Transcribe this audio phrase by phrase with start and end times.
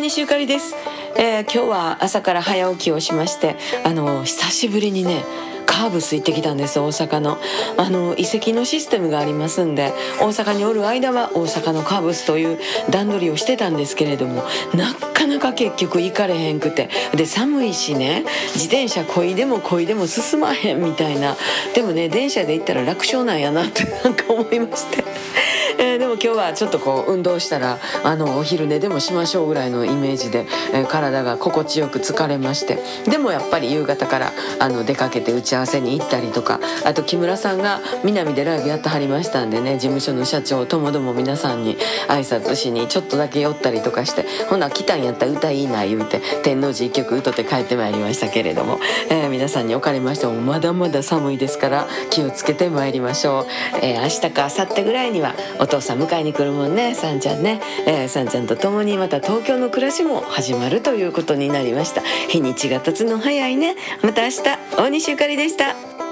[0.00, 0.74] 西ゆかりです、
[1.16, 5.24] えー、今日は朝から早起きをしましてあの久しぶりにね
[5.66, 7.38] カーブス行ってきたんです大阪の。
[7.78, 12.58] あの遺跡のシステムがありますんで大阪におる間は大阪のカーブスという
[12.90, 14.42] 段取りをしてたんですけれども
[14.74, 18.24] なかなか結局行かれへんくてで寒いしね
[18.54, 21.36] 自転車こいでもこいでも進まへんみたいな。
[21.74, 25.09] でもね電車で行ったら楽勝なんやなってなんか思いまして。
[25.80, 32.78] えー、でも今日はちょっとこう運動したらあのお昼寝でもしましょうぐらいのイメージで、えー、体が心地よく疲れまして
[33.10, 48.78] でもやっぱり夕方からあの出かけて打ち合わせに行ったりとかあと木村さんが南でライブやってはりましたんでね事務所の社長ともども皆さんに挨拶しにちょっとだけ寄ったりとかしてほな来たんやったら歌いいな言うて天王寺一曲歌って帰ってまいりましたけれども、
[49.10, 53.46] えー、皆さんにおかれましてもまだまだ寒いですから気をつけてまいりましょう、
[53.82, 62.02] えー、明日か明後日ぐらいにはお父さん迎えに来るもんねさんちゃんね、えー、さんちゃんと共にまた東京の暮らしも始まるということになりました。
[62.28, 63.76] 日にちが経つの早いね。
[64.02, 64.42] また明日
[64.76, 66.09] 大西ゆかりでした。